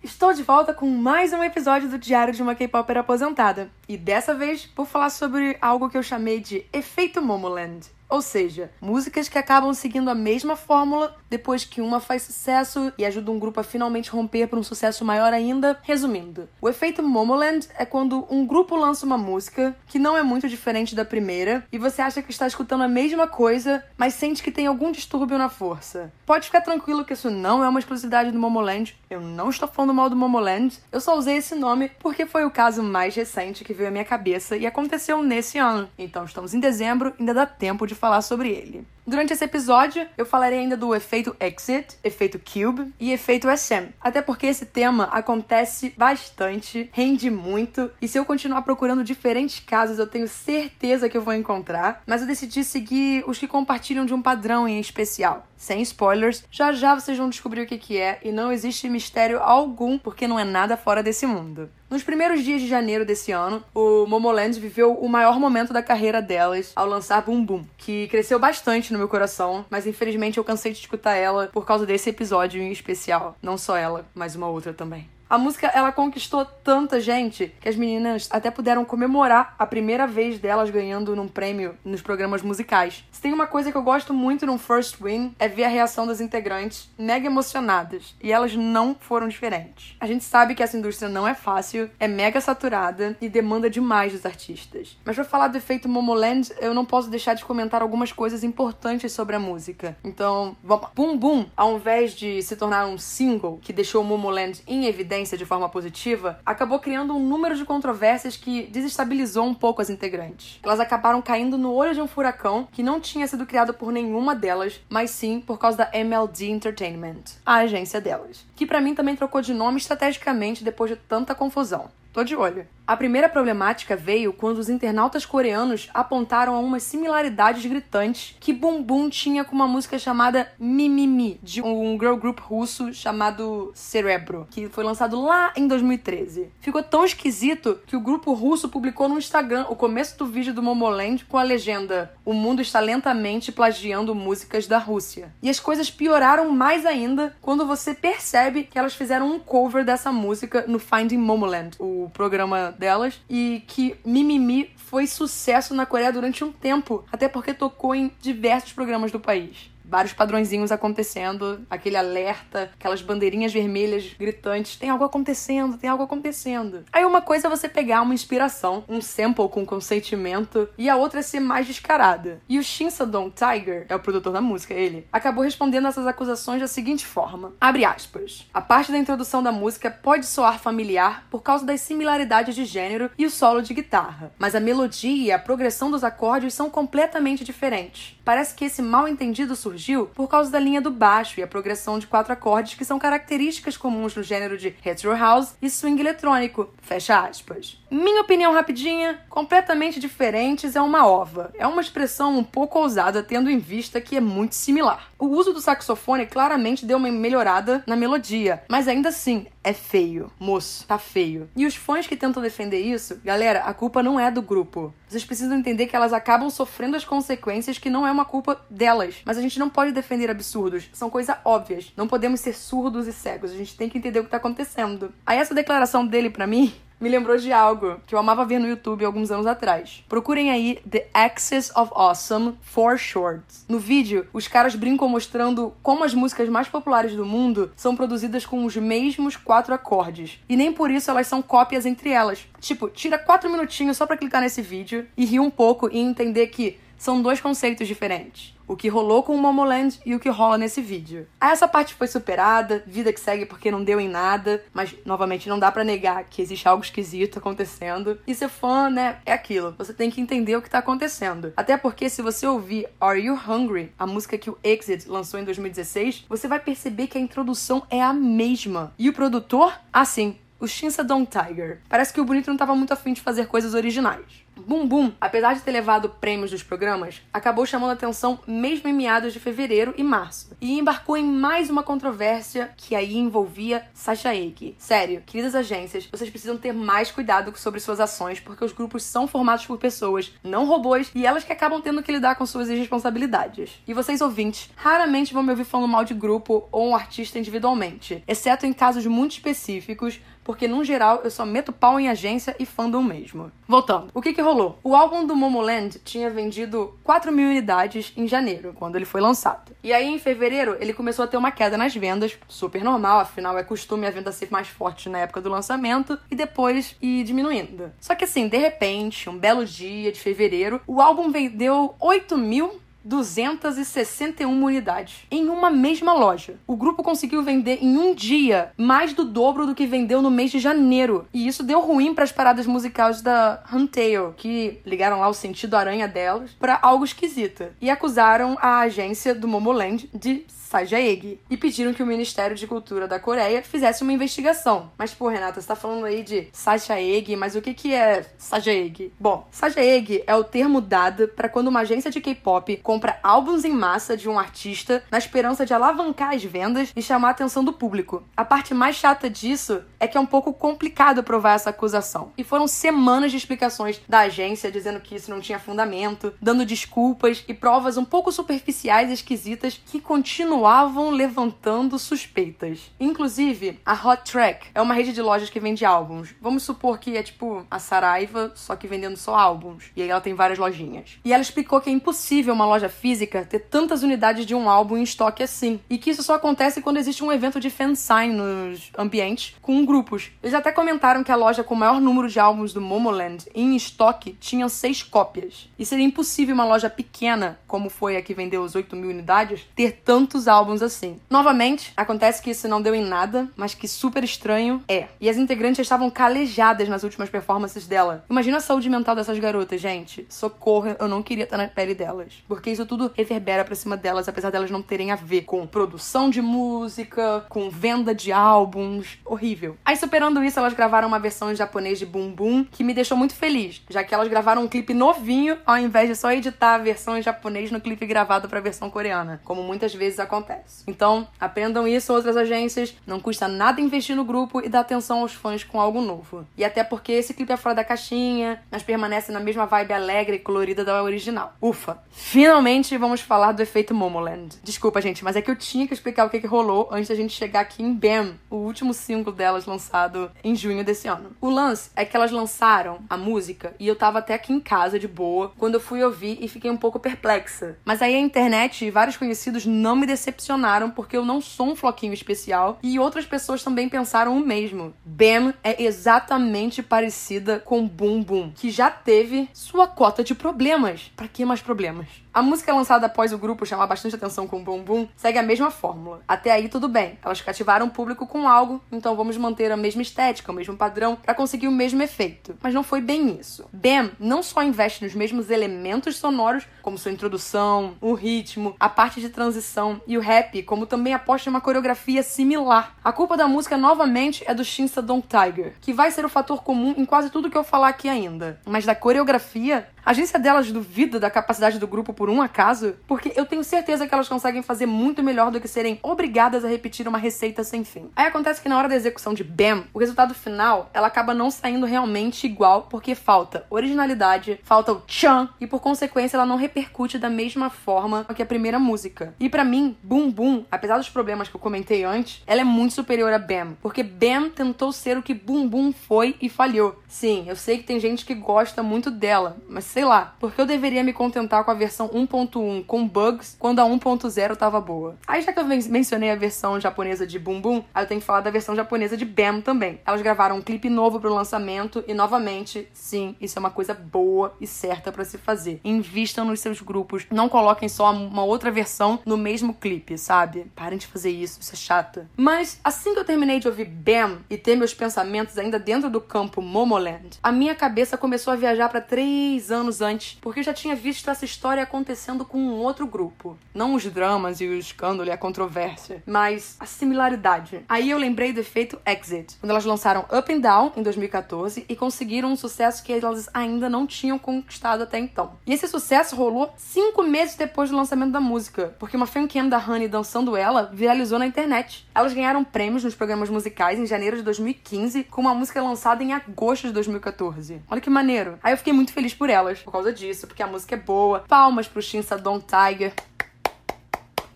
Estou 0.02 0.32
de 0.32 0.42
volta 0.42 0.72
com 0.72 0.88
mais 0.88 1.34
um 1.34 1.44
episódio 1.44 1.88
do 1.88 1.98
Diário 1.98 2.32
de 2.32 2.42
uma 2.42 2.54
K-Popper 2.54 2.98
aposentada. 2.98 3.70
E 3.86 3.96
dessa 3.96 4.34
vez 4.34 4.68
vou 4.74 4.86
falar 4.86 5.10
sobre 5.10 5.56
algo 5.60 5.90
que 5.90 5.98
eu 5.98 6.02
chamei 6.02 6.40
de 6.40 6.64
efeito 6.72 7.20
Momoland. 7.20 7.86
Ou 8.14 8.22
seja, 8.22 8.70
músicas 8.80 9.28
que 9.28 9.36
acabam 9.36 9.74
seguindo 9.74 10.08
a 10.08 10.14
mesma 10.14 10.54
fórmula 10.54 11.16
depois 11.28 11.64
que 11.64 11.80
uma 11.80 11.98
faz 11.98 12.22
sucesso 12.22 12.92
e 12.96 13.04
ajuda 13.04 13.32
um 13.32 13.40
grupo 13.40 13.58
a 13.58 13.64
finalmente 13.64 14.08
romper 14.08 14.46
para 14.46 14.56
um 14.56 14.62
sucesso 14.62 15.04
maior 15.04 15.32
ainda. 15.32 15.80
Resumindo, 15.82 16.48
o 16.60 16.68
efeito 16.68 17.02
Momoland 17.02 17.68
é 17.76 17.84
quando 17.84 18.24
um 18.30 18.46
grupo 18.46 18.76
lança 18.76 19.04
uma 19.04 19.18
música 19.18 19.74
que 19.88 19.98
não 19.98 20.16
é 20.16 20.22
muito 20.22 20.48
diferente 20.48 20.94
da 20.94 21.04
primeira 21.04 21.66
e 21.72 21.76
você 21.76 22.02
acha 22.02 22.22
que 22.22 22.30
está 22.30 22.46
escutando 22.46 22.84
a 22.84 22.88
mesma 22.88 23.26
coisa, 23.26 23.84
mas 23.96 24.14
sente 24.14 24.44
que 24.44 24.52
tem 24.52 24.68
algum 24.68 24.92
distúrbio 24.92 25.36
na 25.36 25.48
força. 25.48 26.12
Pode 26.24 26.46
ficar 26.46 26.60
tranquilo 26.60 27.04
que 27.04 27.14
isso 27.14 27.32
não 27.32 27.64
é 27.64 27.68
uma 27.68 27.80
exclusividade 27.80 28.30
do 28.30 28.38
Momoland, 28.38 28.96
eu 29.10 29.20
não 29.20 29.50
estou 29.50 29.66
falando 29.66 29.92
mal 29.92 30.08
do 30.08 30.14
Momoland, 30.14 30.78
eu 30.92 31.00
só 31.00 31.18
usei 31.18 31.38
esse 31.38 31.56
nome 31.56 31.90
porque 31.98 32.26
foi 32.26 32.44
o 32.44 32.50
caso 32.50 32.80
mais 32.80 33.16
recente 33.16 33.64
que 33.64 33.74
veio 33.74 33.88
à 33.88 33.92
minha 33.92 34.04
cabeça 34.04 34.56
e 34.56 34.68
aconteceu 34.68 35.20
nesse 35.20 35.58
ano. 35.58 35.88
Então 35.98 36.24
estamos 36.24 36.54
em 36.54 36.60
dezembro, 36.60 37.12
ainda 37.18 37.34
dá 37.34 37.44
tempo 37.44 37.88
de 37.88 37.96
falar 38.04 38.20
sobre 38.20 38.50
ele. 38.50 38.84
Durante 39.06 39.34
esse 39.34 39.44
episódio, 39.44 40.06
eu 40.16 40.24
falarei 40.24 40.60
ainda 40.60 40.78
do 40.78 40.94
efeito 40.94 41.36
Exit, 41.38 41.98
efeito 42.02 42.38
Cube 42.38 42.90
e 42.98 43.12
efeito 43.12 43.48
SM. 43.54 43.92
Até 44.00 44.22
porque 44.22 44.46
esse 44.46 44.64
tema 44.64 45.04
acontece 45.12 45.92
bastante, 45.94 46.88
rende 46.90 47.30
muito, 47.30 47.90
e 48.00 48.08
se 48.08 48.18
eu 48.18 48.24
continuar 48.24 48.62
procurando 48.62 49.04
diferentes 49.04 49.60
casos, 49.60 49.98
eu 49.98 50.06
tenho 50.06 50.26
certeza 50.26 51.06
que 51.06 51.18
eu 51.18 51.22
vou 51.22 51.34
encontrar. 51.34 52.02
Mas 52.06 52.22
eu 52.22 52.26
decidi 52.26 52.64
seguir 52.64 53.22
os 53.26 53.36
que 53.36 53.46
compartilham 53.46 54.06
de 54.06 54.14
um 54.14 54.22
padrão 54.22 54.66
em 54.66 54.80
especial. 54.80 55.46
Sem 55.54 55.82
spoilers, 55.82 56.42
já 56.50 56.72
já 56.72 56.94
vocês 56.94 57.16
vão 57.16 57.28
descobrir 57.28 57.62
o 57.62 57.66
que, 57.66 57.78
que 57.78 57.98
é, 57.98 58.20
e 58.24 58.32
não 58.32 58.50
existe 58.50 58.88
mistério 58.88 59.38
algum, 59.38 59.98
porque 59.98 60.26
não 60.26 60.38
é 60.38 60.44
nada 60.44 60.76
fora 60.78 61.02
desse 61.02 61.26
mundo. 61.26 61.70
Nos 61.90 62.02
primeiros 62.02 62.42
dias 62.42 62.60
de 62.60 62.66
janeiro 62.66 63.04
desse 63.04 63.30
ano, 63.30 63.62
o 63.72 64.04
Momoland 64.06 64.58
viveu 64.58 64.94
o 64.94 65.08
maior 65.08 65.38
momento 65.38 65.72
da 65.72 65.82
carreira 65.82 66.20
delas 66.20 66.72
ao 66.74 66.86
lançar 66.86 67.22
Boom 67.22 67.44
Boom, 67.44 67.64
que 67.76 68.08
cresceu 68.08 68.38
bastante 68.38 68.92
no 68.94 68.98
meu 68.98 69.08
coração, 69.08 69.66
mas 69.68 69.86
infelizmente 69.86 70.38
eu 70.38 70.44
cansei 70.44 70.72
de 70.72 70.78
escutar 70.78 71.14
ela 71.14 71.48
por 71.48 71.66
causa 71.66 71.84
desse 71.84 72.08
episódio 72.08 72.62
em 72.62 72.72
especial. 72.72 73.36
Não 73.42 73.58
só 73.58 73.76
ela, 73.76 74.06
mas 74.14 74.34
uma 74.34 74.48
outra 74.48 74.72
também. 74.72 75.08
A 75.34 75.38
música 75.38 75.66
ela 75.66 75.90
conquistou 75.90 76.44
tanta 76.44 77.00
gente 77.00 77.52
que 77.60 77.68
as 77.68 77.74
meninas 77.74 78.28
até 78.30 78.52
puderam 78.52 78.84
comemorar 78.84 79.56
a 79.58 79.66
primeira 79.66 80.06
vez 80.06 80.38
delas 80.38 80.70
ganhando 80.70 81.16
num 81.16 81.26
prêmio 81.26 81.76
nos 81.84 82.00
programas 82.00 82.40
musicais. 82.40 83.04
Se 83.10 83.20
tem 83.20 83.32
uma 83.32 83.48
coisa 83.48 83.72
que 83.72 83.76
eu 83.76 83.82
gosto 83.82 84.14
muito 84.14 84.46
no 84.46 84.56
First 84.58 85.02
Win 85.02 85.34
é 85.36 85.48
ver 85.48 85.64
a 85.64 85.68
reação 85.68 86.06
das 86.06 86.20
integrantes 86.20 86.88
mega 86.96 87.26
emocionadas 87.26 88.14
e 88.22 88.30
elas 88.30 88.54
não 88.54 88.94
foram 88.94 89.26
diferentes. 89.26 89.96
A 89.98 90.06
gente 90.06 90.22
sabe 90.22 90.54
que 90.54 90.62
essa 90.62 90.78
indústria 90.78 91.08
não 91.08 91.26
é 91.26 91.34
fácil, 91.34 91.90
é 91.98 92.06
mega 92.06 92.40
saturada 92.40 93.16
e 93.20 93.28
demanda 93.28 93.68
demais 93.68 94.12
dos 94.12 94.24
artistas. 94.24 94.96
Mas 95.04 95.16
para 95.16 95.24
falar 95.24 95.48
do 95.48 95.58
efeito 95.58 95.88
Momoland, 95.88 96.52
eu 96.60 96.72
não 96.72 96.84
posso 96.84 97.10
deixar 97.10 97.34
de 97.34 97.44
comentar 97.44 97.82
algumas 97.82 98.12
coisas 98.12 98.44
importantes 98.44 99.10
sobre 99.10 99.34
a 99.34 99.40
música. 99.40 99.96
Então, 100.04 100.56
vamos. 100.62 100.90
Boom 100.94 101.16
Boom, 101.16 101.46
ao 101.56 101.74
invés 101.74 102.12
de 102.12 102.40
se 102.40 102.54
tornar 102.54 102.86
um 102.86 102.98
single 102.98 103.58
que 103.60 103.72
deixou 103.72 104.00
o 104.00 104.04
Momoland 104.04 104.62
em 104.64 104.86
evidência 104.86 105.23
de 105.30 105.44
forma 105.44 105.68
positiva, 105.68 106.38
acabou 106.44 106.78
criando 106.78 107.14
um 107.14 107.26
número 107.26 107.56
de 107.56 107.64
controvérsias 107.64 108.36
que 108.36 108.66
desestabilizou 108.66 109.44
um 109.44 109.54
pouco 109.54 109.80
as 109.80 109.90
integrantes. 109.90 110.60
Elas 110.62 110.80
acabaram 110.80 111.22
caindo 111.22 111.56
no 111.56 111.72
olho 111.72 111.94
de 111.94 112.00
um 112.00 112.06
furacão 112.06 112.68
que 112.70 112.82
não 112.82 113.00
tinha 113.00 113.26
sido 113.26 113.46
criado 113.46 113.72
por 113.72 113.90
nenhuma 113.90 114.34
delas, 114.34 114.80
mas 114.88 115.10
sim 115.10 115.40
por 115.40 115.58
causa 115.58 115.78
da 115.78 115.90
MLD 115.92 116.50
Entertainment, 116.50 117.24
a 117.44 117.56
agência 117.56 118.00
delas, 118.00 118.44
que 118.54 118.66
para 118.66 118.80
mim 118.80 118.94
também 118.94 119.16
trocou 119.16 119.40
de 119.40 119.54
nome 119.54 119.78
estrategicamente 119.78 120.62
depois 120.62 120.90
de 120.90 120.96
tanta 120.96 121.34
confusão. 121.34 121.90
Tô 122.14 122.22
de 122.22 122.36
olho. 122.36 122.64
A 122.86 122.98
primeira 122.98 123.30
problemática 123.30 123.96
veio 123.96 124.30
quando 124.30 124.58
os 124.58 124.68
internautas 124.68 125.24
coreanos 125.24 125.88
apontaram 125.94 126.54
a 126.54 126.58
umas 126.58 126.82
similaridades 126.82 127.64
gritantes 127.64 128.36
que 128.38 128.52
Boom 128.52 128.82
Boom 128.82 129.08
tinha 129.08 129.42
com 129.42 129.54
uma 129.54 129.66
música 129.66 129.98
chamada 129.98 130.52
Mimimi, 130.58 131.40
de 131.42 131.62
um 131.62 131.98
girl 131.98 132.14
group 132.14 132.40
russo 132.40 132.92
chamado 132.92 133.72
Cerebro, 133.74 134.46
que 134.50 134.68
foi 134.68 134.84
lançado 134.84 135.18
lá 135.18 135.50
em 135.56 135.66
2013. 135.66 136.50
Ficou 136.60 136.82
tão 136.82 137.06
esquisito 137.06 137.80
que 137.86 137.96
o 137.96 138.00
grupo 138.00 138.34
russo 138.34 138.68
publicou 138.68 139.08
no 139.08 139.16
Instagram 139.16 139.64
o 139.70 139.74
começo 139.74 140.18
do 140.18 140.26
vídeo 140.26 140.52
do 140.52 140.62
Momoland 140.62 141.24
com 141.24 141.38
a 141.38 141.42
legenda 141.42 142.14
O 142.22 142.34
mundo 142.34 142.60
está 142.60 142.80
lentamente 142.80 143.50
plagiando 143.50 144.14
músicas 144.14 144.66
da 144.66 144.76
Rússia. 144.76 145.32
E 145.42 145.48
as 145.48 145.58
coisas 145.58 145.90
pioraram 145.90 146.50
mais 146.50 146.84
ainda 146.84 147.34
quando 147.40 147.66
você 147.66 147.94
percebe 147.94 148.64
que 148.64 148.78
elas 148.78 148.94
fizeram 148.94 149.32
um 149.32 149.40
cover 149.40 149.86
dessa 149.86 150.12
música 150.12 150.66
no 150.68 150.78
Finding 150.78 151.16
Momoland, 151.16 151.76
o 151.80 152.03
programa 152.08 152.74
delas 152.78 153.20
e 153.28 153.62
que 153.66 153.96
Mimimi 154.04 154.70
foi 154.76 155.06
sucesso 155.06 155.74
na 155.74 155.86
Coreia 155.86 156.12
durante 156.12 156.44
um 156.44 156.52
tempo, 156.52 157.04
até 157.10 157.28
porque 157.28 157.52
tocou 157.52 157.94
em 157.94 158.12
diversos 158.20 158.72
programas 158.72 159.10
do 159.10 159.20
país 159.20 159.73
vários 159.94 160.12
padrõezinhos 160.12 160.72
acontecendo, 160.72 161.64
aquele 161.70 161.96
alerta, 161.96 162.72
aquelas 162.74 163.00
bandeirinhas 163.00 163.52
vermelhas 163.52 164.12
gritantes, 164.18 164.74
tem 164.74 164.90
algo 164.90 165.04
acontecendo, 165.04 165.78
tem 165.78 165.88
algo 165.88 166.02
acontecendo. 166.02 166.82
Aí 166.92 167.04
uma 167.04 167.22
coisa 167.22 167.46
é 167.46 167.50
você 167.50 167.68
pegar 167.68 168.02
uma 168.02 168.12
inspiração, 168.12 168.82
um 168.88 169.00
sample 169.00 169.48
com 169.48 169.64
consentimento, 169.64 170.68
e 170.76 170.90
a 170.90 170.96
outra 170.96 171.20
é 171.20 171.22
ser 171.22 171.38
mais 171.38 171.68
descarada. 171.68 172.40
E 172.48 172.58
o 172.58 172.62
Shin 172.64 172.90
Sadong 172.90 173.30
Tiger, 173.30 173.86
é 173.88 173.94
o 173.94 174.00
produtor 174.00 174.32
da 174.32 174.40
música, 174.40 174.74
ele, 174.74 175.06
acabou 175.12 175.44
respondendo 175.44 175.86
essas 175.86 176.08
acusações 176.08 176.60
da 176.60 176.66
seguinte 176.66 177.06
forma: 177.06 177.52
abre 177.60 177.84
aspas. 177.84 178.48
A 178.52 178.60
parte 178.60 178.90
da 178.90 178.98
introdução 178.98 179.44
da 179.44 179.52
música 179.52 179.92
pode 179.92 180.26
soar 180.26 180.58
familiar 180.58 181.24
por 181.30 181.40
causa 181.40 181.64
das 181.64 181.80
similaridades 181.82 182.56
de 182.56 182.64
gênero 182.64 183.12
e 183.16 183.24
o 183.24 183.30
solo 183.30 183.62
de 183.62 183.72
guitarra, 183.72 184.32
mas 184.40 184.56
a 184.56 184.60
melodia 184.60 185.26
e 185.26 185.30
a 185.30 185.38
progressão 185.38 185.88
dos 185.88 186.02
acordes 186.02 186.52
são 186.52 186.68
completamente 186.68 187.44
diferentes. 187.44 188.13
Parece 188.24 188.54
que 188.54 188.64
esse 188.64 188.80
mal 188.80 189.06
entendido 189.06 189.54
surgiu 189.54 190.06
por 190.06 190.28
causa 190.28 190.50
da 190.50 190.58
linha 190.58 190.80
do 190.80 190.90
baixo 190.90 191.38
e 191.38 191.42
a 191.42 191.46
progressão 191.46 191.98
de 191.98 192.06
quatro 192.06 192.32
acordes 192.32 192.74
que 192.74 192.84
são 192.84 192.98
características 192.98 193.76
comuns 193.76 194.16
no 194.16 194.22
gênero 194.22 194.56
de 194.56 194.74
retro 194.80 195.14
house 195.14 195.54
e 195.60 195.68
swing 195.68 196.00
eletrônico. 196.00 196.70
Fecha 196.80 197.20
aspas. 197.20 197.78
Minha 197.90 198.22
opinião 198.22 198.52
rapidinha, 198.52 199.20
completamente 199.28 200.00
diferentes 200.00 200.74
é 200.74 200.80
uma 200.80 201.06
ova. 201.06 201.52
É 201.58 201.66
uma 201.66 201.82
expressão 201.82 202.38
um 202.38 202.44
pouco 202.44 202.78
ousada, 202.78 203.22
tendo 203.22 203.50
em 203.50 203.58
vista 203.58 204.00
que 204.00 204.16
é 204.16 204.20
muito 204.20 204.54
similar. 204.54 205.10
O 205.18 205.26
uso 205.26 205.52
do 205.52 205.60
saxofone 205.60 206.26
claramente 206.26 206.86
deu 206.86 206.96
uma 206.96 207.10
melhorada 207.10 207.84
na 207.86 207.94
melodia, 207.94 208.62
mas 208.68 208.88
ainda 208.88 209.10
assim 209.10 209.46
é 209.64 209.72
feio. 209.72 210.30
Moço, 210.38 210.86
tá 210.86 210.98
feio. 210.98 211.48
E 211.56 211.64
os 211.64 211.74
fãs 211.74 212.06
que 212.06 212.16
tentam 212.16 212.42
defender 212.42 212.80
isso, 212.80 213.18
galera, 213.24 213.60
a 213.60 213.72
culpa 213.72 214.02
não 214.02 214.20
é 214.20 214.30
do 214.30 214.42
grupo. 214.42 214.94
Vocês 215.08 215.24
precisam 215.24 215.58
entender 215.58 215.86
que 215.86 215.96
elas 215.96 216.12
acabam 216.12 216.50
sofrendo 216.50 216.96
as 216.96 217.04
consequências 217.04 217.78
que 217.78 217.88
não 217.88 218.06
é 218.06 218.12
uma 218.12 218.24
culpa 218.24 218.60
delas. 218.68 219.16
Mas 219.24 219.38
a 219.38 219.40
gente 219.40 219.58
não 219.58 219.70
pode 219.70 219.92
defender 219.92 220.30
absurdos. 220.30 220.88
São 220.92 221.08
coisas 221.08 221.36
óbvias. 221.44 221.92
Não 221.96 222.06
podemos 222.06 222.40
ser 222.40 222.52
surdos 222.52 223.08
e 223.08 223.12
cegos. 223.12 223.50
A 223.50 223.56
gente 223.56 223.76
tem 223.76 223.88
que 223.88 223.96
entender 223.96 224.20
o 224.20 224.24
que 224.24 224.30
tá 224.30 224.36
acontecendo. 224.36 225.12
Aí 225.24 225.38
essa 225.38 225.54
declaração 225.54 226.06
dele 226.06 226.28
para 226.28 226.46
mim 226.46 226.74
me 227.04 227.10
lembrou 227.10 227.36
de 227.36 227.52
algo 227.52 228.00
que 228.06 228.14
eu 228.14 228.18
amava 228.18 228.46
ver 228.46 228.58
no 228.58 228.66
YouTube 228.66 229.04
alguns 229.04 229.30
anos 229.30 229.46
atrás. 229.46 230.02
Procurem 230.08 230.50
aí 230.50 230.78
The 230.90 231.06
Axis 231.12 231.70
of 231.76 231.92
Awesome 231.94 232.54
for 232.62 232.96
Shorts. 232.96 233.66
No 233.68 233.78
vídeo, 233.78 234.26
os 234.32 234.48
caras 234.48 234.74
brincam 234.74 235.06
mostrando 235.06 235.74
como 235.82 236.02
as 236.02 236.14
músicas 236.14 236.48
mais 236.48 236.66
populares 236.66 237.14
do 237.14 237.26
mundo 237.26 237.70
são 237.76 237.94
produzidas 237.94 238.46
com 238.46 238.64
os 238.64 238.74
mesmos 238.74 239.36
quatro 239.36 239.74
acordes. 239.74 240.38
E 240.48 240.56
nem 240.56 240.72
por 240.72 240.90
isso 240.90 241.10
elas 241.10 241.26
são 241.26 241.42
cópias 241.42 241.84
entre 241.84 242.08
elas. 242.08 242.48
Tipo, 242.58 242.88
tira 242.88 243.18
quatro 243.18 243.50
minutinhos 243.50 243.98
só 243.98 244.06
pra 244.06 244.16
clicar 244.16 244.40
nesse 244.40 244.62
vídeo 244.62 245.06
e 245.14 245.26
rir 245.26 245.40
um 245.40 245.50
pouco 245.50 245.90
e 245.92 245.98
entender 245.98 246.46
que 246.46 246.78
são 246.96 247.20
dois 247.20 247.38
conceitos 247.38 247.86
diferentes. 247.86 248.53
O 248.66 248.76
que 248.76 248.88
rolou 248.88 249.22
com 249.22 249.34
o 249.34 249.38
Momoland 249.38 250.00
e 250.04 250.14
o 250.14 250.20
que 250.20 250.28
rola 250.28 250.58
nesse 250.58 250.80
vídeo. 250.80 251.26
Essa 251.40 251.68
parte 251.68 251.94
foi 251.94 252.06
superada, 252.06 252.82
vida 252.86 253.12
que 253.12 253.20
segue 253.20 253.46
porque 253.46 253.70
não 253.70 253.84
deu 253.84 254.00
em 254.00 254.08
nada, 254.08 254.62
mas 254.72 254.94
novamente 255.04 255.48
não 255.48 255.58
dá 255.58 255.70
para 255.70 255.84
negar 255.84 256.24
que 256.24 256.40
existe 256.40 256.66
algo 256.66 256.82
esquisito 256.82 257.38
acontecendo. 257.38 258.18
E 258.26 258.34
ser 258.34 258.48
fã, 258.48 258.88
né, 258.88 259.18
é 259.26 259.32
aquilo. 259.32 259.74
Você 259.78 259.92
tem 259.92 260.10
que 260.10 260.20
entender 260.20 260.56
o 260.56 260.62
que 260.62 260.70
tá 260.70 260.78
acontecendo. 260.78 261.52
Até 261.56 261.76
porque 261.76 262.08
se 262.08 262.22
você 262.22 262.46
ouvir 262.46 262.86
Are 263.00 263.20
You 263.20 263.38
Hungry, 263.48 263.92
a 263.98 264.06
música 264.06 264.38
que 264.38 264.50
o 264.50 264.58
Exit 264.62 265.08
lançou 265.08 265.38
em 265.38 265.44
2016, 265.44 266.24
você 266.28 266.48
vai 266.48 266.60
perceber 266.60 267.06
que 267.06 267.18
a 267.18 267.20
introdução 267.20 267.86
é 267.90 268.02
a 268.02 268.12
mesma. 268.12 268.92
E 268.98 269.08
o 269.08 269.12
produtor, 269.12 269.74
assim, 269.92 270.38
o 270.58 270.66
Shinsa 270.66 271.04
Dong 271.04 271.26
Tiger. 271.26 271.80
Parece 271.88 272.12
que 272.12 272.20
o 272.20 272.24
bonito 272.24 272.48
não 272.48 272.56
tava 272.56 272.74
muito 272.74 272.92
afim 272.92 273.12
de 273.12 273.20
fazer 273.20 273.46
coisas 273.46 273.74
originais. 273.74 274.43
Boom 274.56 274.86
Boom, 274.86 275.12
apesar 275.20 275.54
de 275.54 275.62
ter 275.62 275.72
levado 275.72 276.08
prêmios 276.08 276.50
dos 276.50 276.62
programas, 276.62 277.20
acabou 277.32 277.66
chamando 277.66 277.90
atenção 277.90 278.38
mesmo 278.46 278.88
em 278.88 278.92
meados 278.92 279.32
de 279.32 279.40
fevereiro 279.40 279.92
e 279.96 280.02
março, 280.02 280.56
e 280.60 280.78
embarcou 280.78 281.16
em 281.16 281.24
mais 281.24 281.68
uma 281.68 281.82
controvérsia 281.82 282.72
que 282.76 282.94
aí 282.94 283.16
envolvia 283.16 283.84
Sasha 283.92 284.30
Ake. 284.30 284.74
Sério, 284.78 285.22
queridas 285.26 285.54
agências, 285.54 286.08
vocês 286.10 286.30
precisam 286.30 286.56
ter 286.56 286.72
mais 286.72 287.10
cuidado 287.10 287.52
sobre 287.58 287.80
suas 287.80 288.00
ações, 288.00 288.40
porque 288.40 288.64
os 288.64 288.72
grupos 288.72 289.02
são 289.02 289.26
formados 289.26 289.66
por 289.66 289.78
pessoas, 289.78 290.32
não 290.42 290.66
robôs, 290.66 291.10
e 291.14 291.26
elas 291.26 291.44
que 291.44 291.52
acabam 291.52 291.80
tendo 291.82 292.02
que 292.02 292.12
lidar 292.12 292.36
com 292.36 292.46
suas 292.46 292.68
responsabilidades. 292.68 293.82
E 293.86 293.92
vocês 293.92 294.20
ouvintes, 294.20 294.70
raramente 294.76 295.34
vão 295.34 295.42
me 295.42 295.50
ouvir 295.50 295.64
falando 295.64 295.90
mal 295.90 296.04
de 296.04 296.14
grupo 296.14 296.68
ou 296.70 296.88
um 296.88 296.94
artista 296.94 297.38
individualmente, 297.38 298.22
exceto 298.26 298.66
em 298.66 298.72
casos 298.72 299.06
muito 299.06 299.32
específicos, 299.32 300.20
porque 300.44 300.68
no 300.68 300.84
geral 300.84 301.22
eu 301.24 301.30
só 301.30 301.44
meto 301.44 301.72
pau 301.72 301.98
em 301.98 302.08
agência 302.08 302.54
e 302.58 302.66
fandom 302.66 303.02
mesmo. 303.02 303.50
Voltando, 303.66 304.10
o 304.14 304.20
que 304.20 304.32
que 304.32 304.42
rolou? 304.42 304.78
O 304.84 304.94
álbum 304.94 305.26
do 305.26 305.34
Momoland 305.34 305.98
tinha 306.04 306.30
vendido 306.30 306.96
4 307.02 307.32
mil 307.32 307.48
unidades 307.48 308.12
em 308.16 308.28
janeiro, 308.28 308.74
quando 308.78 308.96
ele 308.96 309.04
foi 309.04 309.20
lançado. 309.20 309.72
E 309.82 309.92
aí 309.92 310.06
em 310.06 310.18
fevereiro 310.18 310.76
ele 310.78 310.92
começou 310.92 311.24
a 311.24 311.28
ter 311.28 311.36
uma 311.36 311.50
queda 311.50 311.76
nas 311.76 311.94
vendas, 311.94 312.38
super 312.46 312.84
normal, 312.84 313.20
afinal 313.20 313.58
é 313.58 313.64
costume 313.64 314.06
a 314.06 314.10
venda 314.10 314.30
ser 314.30 314.48
mais 314.50 314.68
forte 314.68 315.08
na 315.08 315.18
época 315.18 315.40
do 315.40 315.50
lançamento, 315.50 316.18
e 316.30 316.36
depois 316.36 316.94
ir 317.00 317.24
diminuindo. 317.24 317.90
Só 318.00 318.14
que 318.14 318.24
assim, 318.24 318.48
de 318.48 318.58
repente, 318.58 319.30
um 319.30 319.38
belo 319.38 319.64
dia 319.64 320.12
de 320.12 320.20
fevereiro, 320.20 320.80
o 320.86 321.00
álbum 321.00 321.30
vendeu 321.30 321.94
8 321.98 322.36
mil 322.36 322.83
261 323.04 324.64
unidades 324.64 325.26
em 325.30 325.48
uma 325.48 325.70
mesma 325.70 326.12
loja. 326.12 326.54
O 326.66 326.76
grupo 326.76 327.02
conseguiu 327.02 327.42
vender 327.42 327.78
em 327.82 327.96
um 327.96 328.14
dia 328.14 328.72
mais 328.76 329.12
do 329.12 329.24
dobro 329.24 329.66
do 329.66 329.74
que 329.74 329.86
vendeu 329.86 330.22
no 330.22 330.30
mês 330.30 330.50
de 330.50 330.58
janeiro. 330.58 331.26
E 331.32 331.46
isso 331.46 331.62
deu 331.62 331.80
ruim 331.80 332.14
para 332.14 332.24
as 332.24 332.32
paradas 332.32 332.66
musicais 332.66 333.20
da 333.20 333.62
Huntail, 333.72 334.34
que 334.36 334.80
ligaram 334.84 335.20
lá 335.20 335.28
o 335.28 335.34
sentido 335.34 335.76
aranha 335.76 336.08
delas 336.08 336.52
para 336.52 336.78
algo 336.80 337.04
esquisito 337.04 337.64
e 337.80 337.90
acusaram 337.90 338.56
a 338.60 338.80
agência 338.80 339.34
do 339.34 339.46
Momoland 339.46 340.08
de 340.14 340.44
Sajaeg 340.74 341.38
e 341.48 341.56
pediram 341.56 341.94
que 341.94 342.02
o 342.02 342.06
Ministério 342.06 342.56
de 342.56 342.66
Cultura 342.66 343.06
da 343.06 343.20
Coreia 343.20 343.62
fizesse 343.62 344.02
uma 344.02 344.12
investigação. 344.12 344.90
Mas, 344.98 345.14
pô, 345.14 345.28
Renata, 345.28 345.60
você 345.60 345.68
tá 345.68 345.76
falando 345.76 346.04
aí 346.04 346.24
de 346.24 346.48
Sajaeg, 346.52 347.36
mas 347.36 347.54
o 347.54 347.62
que 347.62 347.72
que 347.72 347.94
é 347.94 348.26
Sajaeg? 348.36 349.12
Bom, 349.20 349.46
Sajaeg 349.52 350.24
é 350.26 350.34
o 350.34 350.42
termo 350.42 350.80
dado 350.80 351.28
para 351.28 351.48
quando 351.48 351.68
uma 351.68 351.80
agência 351.80 352.10
de 352.10 352.20
K-pop 352.20 352.80
compra 352.94 353.18
álbuns 353.24 353.64
em 353.64 353.72
massa 353.72 354.16
de 354.16 354.28
um 354.28 354.38
artista 354.38 355.02
na 355.10 355.18
esperança 355.18 355.66
de 355.66 355.74
alavancar 355.74 356.32
as 356.32 356.44
vendas 356.44 356.92
e 356.94 357.02
chamar 357.02 357.28
a 357.28 357.30
atenção 357.32 357.64
do 357.64 357.72
público. 357.72 358.22
A 358.36 358.44
parte 358.44 358.72
mais 358.72 358.94
chata 358.94 359.28
disso 359.28 359.82
é 359.98 360.06
que 360.06 360.16
é 360.16 360.20
um 360.20 360.26
pouco 360.26 360.52
complicado 360.52 361.24
provar 361.24 361.54
essa 361.54 361.70
acusação. 361.70 362.30
E 362.38 362.44
foram 362.44 362.68
semanas 362.68 363.32
de 363.32 363.36
explicações 363.36 364.00
da 364.08 364.20
agência 364.20 364.70
dizendo 364.70 365.00
que 365.00 365.16
isso 365.16 365.28
não 365.28 365.40
tinha 365.40 365.58
fundamento, 365.58 366.32
dando 366.40 366.64
desculpas 366.64 367.42
e 367.48 367.52
provas 367.52 367.96
um 367.96 368.04
pouco 368.04 368.30
superficiais 368.30 369.10
e 369.10 369.14
esquisitas 369.14 369.80
que 369.86 370.00
continuavam 370.00 371.10
levantando 371.10 371.98
suspeitas. 371.98 372.92
Inclusive, 373.00 373.80
a 373.84 373.94
Hot 373.94 374.30
Track 374.30 374.68
é 374.72 374.80
uma 374.80 374.94
rede 374.94 375.12
de 375.12 375.20
lojas 375.20 375.50
que 375.50 375.58
vende 375.58 375.84
álbuns. 375.84 376.32
Vamos 376.40 376.62
supor 376.62 376.98
que 376.98 377.16
é 377.16 377.24
tipo 377.24 377.66
a 377.68 377.80
Saraiva, 377.80 378.52
só 378.54 378.76
que 378.76 378.86
vendendo 378.86 379.16
só 379.16 379.34
álbuns. 379.34 379.90
E 379.96 380.02
aí 380.02 380.08
ela 380.08 380.20
tem 380.20 380.34
várias 380.34 380.60
lojinhas. 380.60 381.18
E 381.24 381.32
ela 381.32 381.42
explicou 381.42 381.80
que 381.80 381.90
é 381.90 381.92
impossível 381.92 382.54
uma 382.54 382.66
loja 382.84 382.88
física 382.88 383.46
ter 383.48 383.60
tantas 383.60 384.02
unidades 384.02 384.46
de 384.46 384.54
um 384.54 384.68
álbum 384.68 384.96
em 384.96 385.02
estoque 385.02 385.42
assim. 385.42 385.80
E 385.88 385.98
que 385.98 386.10
isso 386.10 386.22
só 386.22 386.34
acontece 386.34 386.82
quando 386.82 386.98
existe 386.98 387.24
um 387.24 387.32
evento 387.32 387.58
de 387.58 387.70
fansign 387.70 388.34
nos 388.34 388.90
ambientes 388.96 389.54
com 389.62 389.84
grupos. 389.84 390.30
Eles 390.42 390.54
até 390.54 390.70
comentaram 390.70 391.24
que 391.24 391.32
a 391.32 391.36
loja 391.36 391.64
com 391.64 391.74
o 391.74 391.76
maior 391.76 392.00
número 392.00 392.28
de 392.28 392.38
álbuns 392.38 392.72
do 392.72 392.80
Momoland 392.80 393.44
em 393.54 393.74
estoque 393.74 394.36
tinha 394.40 394.68
seis 394.68 395.02
cópias. 395.02 395.68
E 395.78 395.86
seria 395.86 396.04
impossível 396.04 396.54
uma 396.54 396.64
loja 396.64 396.90
pequena, 396.90 397.58
como 397.66 397.88
foi 397.88 398.16
a 398.16 398.22
que 398.22 398.34
vendeu 398.34 398.62
os 398.62 398.74
8 398.74 398.94
mil 398.96 399.10
unidades, 399.10 399.66
ter 399.74 400.02
tantos 400.04 400.46
álbuns 400.46 400.82
assim. 400.82 401.18
Novamente, 401.30 401.92
acontece 401.96 402.42
que 402.42 402.50
isso 402.50 402.68
não 402.68 402.82
deu 402.82 402.94
em 402.94 403.04
nada, 403.04 403.48
mas 403.56 403.74
que 403.74 403.88
super 403.88 404.22
estranho 404.22 404.82
é. 404.88 405.08
E 405.20 405.28
as 405.28 405.36
integrantes 405.36 405.80
estavam 405.80 406.10
calejadas 406.10 406.88
nas 406.88 407.02
últimas 407.02 407.30
performances 407.30 407.86
dela. 407.86 408.24
Imagina 408.28 408.58
a 408.58 408.60
saúde 408.60 408.90
mental 408.90 409.14
dessas 409.14 409.38
garotas, 409.38 409.80
gente. 409.80 410.26
Socorro, 410.28 410.94
eu 410.98 411.08
não 411.08 411.22
queria 411.22 411.44
estar 411.44 411.56
na 411.56 411.68
pele 411.68 411.94
delas. 411.94 412.42
Porque 412.46 412.70
isso 412.74 412.86
tudo 412.86 413.10
reverbera 413.14 413.64
pra 413.64 413.74
cima 413.74 413.96
delas, 413.96 414.28
apesar 414.28 414.50
delas 414.50 414.70
não 414.70 414.82
terem 414.82 415.10
a 415.10 415.16
ver 415.16 415.42
com 415.42 415.66
produção 415.66 416.28
de 416.28 416.42
música, 416.42 417.44
com 417.48 417.70
venda 417.70 418.14
de 418.14 418.30
álbuns. 418.30 419.18
Horrível. 419.24 419.76
Aí, 419.84 419.96
superando 419.96 420.44
isso, 420.44 420.58
elas 420.58 420.74
gravaram 420.74 421.08
uma 421.08 421.18
versão 421.18 421.50
em 421.50 421.56
japonês 421.56 421.98
de 421.98 422.06
Boom 422.06 422.32
Boom, 422.32 422.64
que 422.64 422.84
me 422.84 422.94
deixou 422.94 423.16
muito 423.16 423.34
feliz, 423.34 423.82
já 423.88 424.04
que 424.04 424.14
elas 424.14 424.28
gravaram 424.28 424.62
um 424.62 424.68
clipe 424.68 424.94
novinho, 424.94 425.58
ao 425.64 425.78
invés 425.78 426.08
de 426.08 426.16
só 426.16 426.30
editar 426.30 426.74
a 426.74 426.78
versão 426.78 427.16
em 427.16 427.22
japonês 427.22 427.70
no 427.70 427.80
clipe 427.80 428.06
gravado 428.06 428.48
pra 428.48 428.60
versão 428.60 428.90
coreana, 428.90 429.40
como 429.44 429.62
muitas 429.62 429.94
vezes 429.94 430.18
acontece 430.20 430.34
acontece. 430.34 430.84
Então, 430.86 431.26
aprendam 431.40 431.86
isso 431.86 432.12
outras 432.12 432.36
agências, 432.36 432.94
não 433.06 433.20
custa 433.20 433.48
nada 433.48 433.80
investir 433.80 434.14
no 434.14 434.24
grupo 434.24 434.60
e 434.64 434.68
dar 434.68 434.80
atenção 434.80 435.20
aos 435.20 435.32
fãs 435.32 435.64
com 435.64 435.80
algo 435.80 436.00
novo. 436.00 436.46
E 436.56 436.64
até 436.64 436.84
porque 436.84 437.12
esse 437.12 437.34
clipe 437.34 437.52
é 437.52 437.56
fora 437.56 437.74
da 437.74 437.84
caixinha, 437.84 438.62
mas 438.70 438.82
permanece 438.82 439.32
na 439.32 439.40
mesma 439.40 439.66
vibe 439.66 439.92
alegre 439.92 440.36
e 440.36 440.40
colorida 440.40 440.84
da 440.84 441.02
original. 441.02 441.54
Ufa! 441.60 441.98
Finalmente 442.10 442.63
vamos 442.98 443.20
falar 443.20 443.52
do 443.52 443.60
efeito 443.60 443.92
Momoland. 443.92 444.56
Desculpa, 444.62 444.98
gente, 444.98 445.22
mas 445.22 445.36
é 445.36 445.42
que 445.42 445.50
eu 445.50 445.56
tinha 445.56 445.86
que 445.86 445.92
explicar 445.92 446.24
o 446.24 446.30
que, 446.30 446.40
que 446.40 446.46
rolou 446.46 446.88
antes 446.90 447.08
da 447.08 447.14
gente 447.14 447.34
chegar 447.34 447.60
aqui 447.60 447.82
em 447.82 447.92
Bam, 447.92 448.36
o 448.48 448.56
último 448.56 448.94
single 448.94 449.34
delas 449.34 449.66
lançado 449.66 450.30
em 450.42 450.56
junho 450.56 450.82
desse 450.82 451.06
ano. 451.06 451.32
O 451.42 451.50
lance 451.50 451.90
é 451.94 452.06
que 452.06 452.16
elas 452.16 452.30
lançaram 452.30 453.00
a 453.10 453.18
música 453.18 453.74
e 453.78 453.86
eu 453.86 453.94
tava 453.94 454.20
até 454.20 454.32
aqui 454.32 454.50
em 454.50 454.60
casa 454.60 454.98
de 454.98 455.06
boa 455.06 455.52
quando 455.58 455.74
eu 455.74 455.80
fui 455.80 456.02
ouvir 456.02 456.38
e 456.40 456.48
fiquei 456.48 456.70
um 456.70 456.76
pouco 456.76 456.98
perplexa. 456.98 457.76
Mas 457.84 458.00
aí 458.00 458.14
a 458.14 458.18
internet 458.18 458.82
e 458.82 458.90
vários 458.90 459.18
conhecidos 459.18 459.66
não 459.66 459.94
me 459.94 460.06
decepcionaram 460.06 460.90
porque 460.90 461.18
eu 461.18 461.24
não 461.24 461.42
sou 461.42 461.72
um 461.72 461.76
floquinho 461.76 462.14
especial 462.14 462.78
e 462.82 462.98
outras 462.98 463.26
pessoas 463.26 463.62
também 463.62 463.90
pensaram 463.90 464.34
o 464.34 464.40
mesmo. 464.40 464.94
Bam 465.04 465.52
é 465.62 465.82
exatamente 465.82 466.82
parecida 466.82 467.60
com 467.60 467.86
Boom 467.86 468.22
Boom, 468.22 468.52
que 468.54 468.70
já 468.70 468.90
teve 468.90 469.50
sua 469.52 469.86
cota 469.86 470.24
de 470.24 470.34
problemas. 470.34 471.12
Para 471.14 471.28
que 471.28 471.44
mais 471.44 471.60
problemas? 471.60 472.24
A 472.32 472.42
música 472.54 472.72
lançada 472.72 473.06
após 473.06 473.32
o 473.32 473.38
grupo 473.38 473.66
chamar 473.66 473.88
bastante 473.88 474.14
atenção 474.14 474.46
com 474.46 474.62
Boom 474.62 474.84
Boom 474.84 475.08
segue 475.16 475.38
a 475.38 475.42
mesma 475.42 475.72
fórmula. 475.72 476.20
Até 476.28 476.52
aí 476.52 476.68
tudo 476.68 476.86
bem, 476.86 477.18
elas 477.20 477.40
cativaram 477.40 477.86
o 477.86 477.90
público 477.90 478.28
com 478.28 478.46
algo, 478.46 478.80
então 478.92 479.16
vamos 479.16 479.36
manter 479.36 479.72
a 479.72 479.76
mesma 479.76 480.02
estética, 480.02 480.52
o 480.52 480.54
mesmo 480.54 480.76
padrão 480.76 481.16
para 481.16 481.34
conseguir 481.34 481.66
o 481.66 481.72
mesmo 481.72 482.00
efeito. 482.00 482.56
Mas 482.62 482.72
não 482.72 482.84
foi 482.84 483.00
bem 483.00 483.40
isso. 483.40 483.68
Bam 483.72 484.12
não 484.20 484.40
só 484.40 484.62
investe 484.62 485.02
nos 485.02 485.16
mesmos 485.16 485.50
elementos 485.50 486.14
sonoros, 486.16 486.64
como 486.80 486.96
sua 486.96 487.10
introdução, 487.10 487.96
o 488.00 488.14
ritmo, 488.14 488.76
a 488.78 488.88
parte 488.88 489.20
de 489.20 489.30
transição 489.30 490.00
e 490.06 490.16
o 490.16 490.20
rap, 490.20 490.62
como 490.62 490.86
também 490.86 491.12
aposta 491.12 491.48
em 491.48 491.52
uma 491.52 491.60
coreografia 491.60 492.22
similar. 492.22 492.94
A 493.02 493.12
culpa 493.12 493.36
da 493.36 493.48
música 493.48 493.76
novamente 493.76 494.44
é 494.46 494.54
do 494.54 494.64
Shin 494.64 494.86
Dong 495.02 495.26
Tiger, 495.26 495.74
que 495.80 495.92
vai 495.92 496.12
ser 496.12 496.24
o 496.24 496.28
fator 496.28 496.62
comum 496.62 496.94
em 496.96 497.04
quase 497.04 497.30
tudo 497.30 497.50
que 497.50 497.58
eu 497.58 497.64
falar 497.64 497.88
aqui 497.88 498.08
ainda. 498.08 498.60
Mas 498.64 498.84
da 498.84 498.94
coreografia, 498.94 499.88
a 500.04 500.10
agência 500.10 500.38
delas 500.38 500.70
duvida 500.70 501.18
da 501.18 501.30
capacidade 501.30 501.78
do 501.78 501.86
grupo 501.86 502.12
por 502.12 502.28
um 502.28 502.42
acaso, 502.42 502.94
porque 503.06 503.32
eu 503.34 503.46
tenho 503.46 503.64
certeza 503.64 504.06
que 504.06 504.14
elas 504.14 504.28
conseguem 504.28 504.62
fazer 504.62 504.84
muito 504.84 505.22
melhor 505.22 505.50
do 505.50 505.60
que 505.60 505.66
serem 505.66 505.98
obrigadas 506.02 506.64
a 506.64 506.68
repetir 506.68 507.08
uma 507.08 507.16
receita 507.16 507.64
sem 507.64 507.84
fim. 507.84 508.10
Aí 508.14 508.26
acontece 508.26 508.60
que 508.60 508.68
na 508.68 508.76
hora 508.76 508.88
da 508.88 508.96
execução 508.96 509.32
de 509.32 509.42
Bam, 509.42 509.84
o 509.94 509.98
resultado 509.98 510.34
final, 510.34 510.90
ela 510.92 511.06
acaba 511.06 511.32
não 511.32 511.50
saindo 511.50 511.86
realmente 511.86 512.46
igual 512.46 512.82
porque 512.82 513.14
falta 513.14 513.64
originalidade, 513.70 514.60
falta 514.62 514.92
o 514.92 515.02
chan 515.06 515.48
e 515.58 515.66
por 515.66 515.80
consequência 515.80 516.36
ela 516.36 516.44
não 516.44 516.56
repercute 516.56 517.18
da 517.18 517.30
mesma 517.30 517.70
forma 517.70 518.24
que 518.34 518.42
a 518.42 518.46
primeira 518.46 518.78
música. 518.78 519.34
E 519.40 519.48
para 519.48 519.64
mim, 519.64 519.96
Boom 520.02 520.30
Boom, 520.30 520.64
apesar 520.70 520.98
dos 520.98 521.08
problemas 521.08 521.48
que 521.48 521.56
eu 521.56 521.60
comentei 521.60 522.04
antes, 522.04 522.42
ela 522.46 522.60
é 522.60 522.64
muito 522.64 522.92
superior 522.92 523.32
a 523.32 523.38
Bam, 523.38 523.76
porque 523.80 524.02
Bam 524.02 524.50
tentou 524.50 524.92
ser 524.92 525.16
o 525.16 525.22
que 525.22 525.32
Boom 525.32 525.66
Boom 525.66 525.92
foi 525.92 526.36
e 526.42 526.48
falhou. 526.50 527.00
Sim, 527.08 527.44
eu 527.46 527.56
sei 527.56 527.78
que 527.78 527.84
tem 527.84 527.98
gente 527.98 528.26
que 528.26 528.34
gosta 528.34 528.82
muito 528.82 529.10
dela, 529.10 529.56
mas 529.68 529.84
sei 529.94 530.04
lá, 530.04 530.34
porque 530.40 530.60
eu 530.60 530.66
deveria 530.66 531.04
me 531.04 531.12
contentar 531.12 531.62
com 531.62 531.70
a 531.70 531.74
versão 531.74 532.08
1.1 532.08 532.84
com 532.84 533.06
bugs 533.06 533.56
quando 533.60 533.78
a 533.78 533.84
1.0 533.84 534.56
tava 534.56 534.80
boa. 534.80 535.14
Aí 535.24 535.40
já 535.40 535.52
que 535.52 535.60
eu 535.60 535.64
mencionei 535.64 536.32
a 536.32 536.34
versão 536.34 536.80
japonesa 536.80 537.24
de 537.24 537.38
Boom 537.38 537.60
Boom, 537.60 537.84
aí 537.94 538.02
eu 538.02 538.08
tenho 538.08 538.20
que 538.20 538.26
falar 538.26 538.40
da 538.40 538.50
versão 538.50 538.74
japonesa 538.74 539.16
de 539.16 539.24
Bam 539.24 539.60
também. 539.60 540.00
Elas 540.04 540.20
gravaram 540.20 540.56
um 540.56 540.62
clipe 540.62 540.90
novo 540.90 541.20
pro 541.20 541.32
lançamento 541.32 542.02
e 542.08 542.12
novamente, 542.12 542.88
sim, 542.92 543.36
isso 543.40 543.56
é 543.56 543.60
uma 543.60 543.70
coisa 543.70 543.94
boa 543.94 544.52
e 544.60 544.66
certa 544.66 545.12
para 545.12 545.24
se 545.24 545.38
fazer. 545.38 545.80
Invistam 545.84 546.44
nos 546.44 546.58
seus 546.58 546.80
grupos, 546.80 547.24
não 547.30 547.48
coloquem 547.48 547.88
só 547.88 548.10
uma 548.10 548.42
outra 548.42 548.72
versão 548.72 549.20
no 549.24 549.36
mesmo 549.36 549.74
clipe, 549.74 550.18
sabe? 550.18 550.66
Parem 550.74 550.98
de 550.98 551.06
fazer 551.06 551.30
isso, 551.30 551.60
isso 551.60 551.72
é 551.72 551.76
chato. 551.76 552.26
Mas 552.36 552.80
assim 552.82 553.14
que 553.14 553.20
eu 553.20 553.24
terminei 553.24 553.60
de 553.60 553.68
ouvir 553.68 553.84
Bam 553.84 554.38
e 554.50 554.56
ter 554.56 554.74
meus 554.74 554.92
pensamentos 554.92 555.56
ainda 555.56 555.78
dentro 555.78 556.10
do 556.10 556.20
campo 556.20 556.60
Momoland, 556.60 557.38
a 557.40 557.52
minha 557.52 557.76
cabeça 557.76 558.18
começou 558.18 558.52
a 558.52 558.56
viajar 558.56 558.88
para 558.88 559.00
três 559.00 559.70
anos 559.70 559.83
anos 559.84 560.00
antes, 560.00 560.38
porque 560.40 560.60
eu 560.60 560.64
já 560.64 560.72
tinha 560.72 560.96
visto 560.96 561.30
essa 561.30 561.44
história 561.44 561.82
acontecendo 561.82 562.44
com 562.44 562.58
um 562.58 562.72
outro 562.72 563.06
grupo. 563.06 563.56
Não 563.74 563.94
os 563.94 564.04
dramas 564.06 564.60
e 564.60 564.66
o 564.66 564.74
escândalo 564.74 565.28
e 565.28 565.32
a 565.32 565.36
controvérsia, 565.36 566.22
mas 566.26 566.76
a 566.80 566.86
similaridade. 566.86 567.84
Aí 567.88 568.10
eu 568.10 568.18
lembrei 568.18 568.52
do 568.52 568.60
efeito 568.60 568.98
Exit, 569.06 569.56
quando 569.60 569.70
elas 569.70 569.84
lançaram 569.84 570.24
Up 570.32 570.52
and 570.52 570.60
Down 570.60 570.92
em 570.96 571.02
2014 571.02 571.84
e 571.88 571.96
conseguiram 571.96 572.50
um 572.50 572.56
sucesso 572.56 573.02
que 573.02 573.12
elas 573.12 573.48
ainda 573.52 573.88
não 573.88 574.06
tinham 574.06 574.38
conquistado 574.38 575.02
até 575.02 575.18
então. 575.18 575.58
E 575.66 575.72
esse 575.72 575.86
sucesso 575.86 576.34
rolou 576.34 576.72
cinco 576.76 577.22
meses 577.22 577.56
depois 577.56 577.90
do 577.90 577.96
lançamento 577.96 578.32
da 578.32 578.40
música, 578.40 578.94
porque 578.98 579.16
uma 579.16 579.26
fancam 579.26 579.68
da 579.68 579.78
Honey 579.78 580.08
dançando 580.08 580.56
ela 580.56 580.90
viralizou 580.92 581.38
na 581.38 581.46
internet. 581.46 582.06
Elas 582.14 582.32
ganharam 582.32 582.64
prêmios 582.64 583.04
nos 583.04 583.14
programas 583.14 583.50
musicais 583.50 583.98
em 583.98 584.06
janeiro 584.06 584.36
de 584.36 584.42
2015, 584.42 585.24
com 585.24 585.42
uma 585.42 585.54
música 585.54 585.82
lançada 585.82 586.22
em 586.22 586.32
agosto 586.32 586.86
de 586.86 586.92
2014. 586.92 587.82
Olha 587.90 588.00
que 588.00 588.08
maneiro. 588.08 588.58
Aí 588.62 588.72
eu 588.72 588.78
fiquei 588.78 588.92
muito 588.92 589.12
feliz 589.12 589.34
por 589.34 589.50
elas, 589.50 589.73
por 589.80 589.92
causa 589.92 590.12
disso, 590.12 590.46
porque 590.46 590.62
a 590.62 590.66
música 590.66 590.94
é 590.94 590.98
boa. 590.98 591.40
Palmas 591.40 591.86
pro 591.88 592.02
Shin 592.02 592.22
Sadong 592.22 592.60
Tiger 592.60 593.12